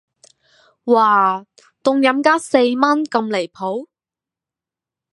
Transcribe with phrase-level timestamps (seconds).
[0.87, 1.45] 嘩,
[1.83, 3.87] 凍飲加四蚊咁離譜